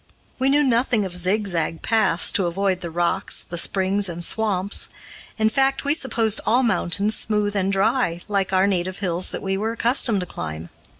[0.39, 4.89] We knew nothing of zigzag paths to avoid the rocks, the springs, and swamps;
[5.37, 9.57] in fact we supposed all mountains smooth and dry, like our native hills that we
[9.57, 10.69] were accustomed to climb.